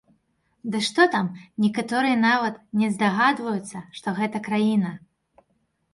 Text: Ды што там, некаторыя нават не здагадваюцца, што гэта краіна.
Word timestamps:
Ды 0.75 0.79
што 0.87 1.05
там, 1.15 1.27
некаторыя 1.65 2.17
нават 2.23 2.57
не 2.81 2.87
здагадваюцца, 2.97 3.77
што 3.99 4.17
гэта 4.21 4.37
краіна. 4.49 4.91